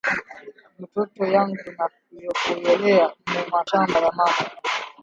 Mutoto 0.79 1.21
yangu 1.35 1.63
ana 1.79 1.85
koyolea 2.41 3.05
mu 3.31 3.41
mashamba 3.51 3.95
ya 4.03 4.11
mama 4.17 4.43